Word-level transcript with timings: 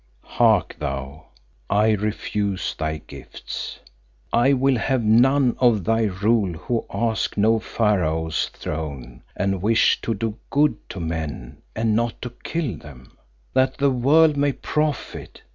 "Hark 0.25 0.75
thou. 0.79 1.25
I 1.69 1.91
refuse 1.91 2.73
thy 2.73 2.97
gifts; 3.05 3.77
I 4.33 4.51
will 4.51 4.77
have 4.79 5.03
none 5.03 5.55
of 5.59 5.83
thy 5.83 6.05
rule 6.05 6.53
who 6.53 6.87
ask 6.91 7.37
no 7.37 7.59
Pharaoh's 7.59 8.47
throne 8.47 9.21
and 9.35 9.61
wish 9.61 10.01
to 10.01 10.15
do 10.15 10.39
good 10.49 10.75
to 10.89 10.99
men 10.99 11.57
and 11.75 11.95
not 11.95 12.19
to 12.23 12.31
kill 12.43 12.77
them 12.77 13.15
that 13.53 13.77
the 13.77 13.91
world 13.91 14.37
may 14.37 14.53
profit. 14.53 15.43